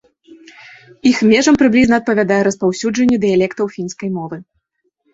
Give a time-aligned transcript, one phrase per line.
[1.11, 4.37] Іх межам прыблізна адпавядае распаўсюджанне дыялектаў фінскай мовы.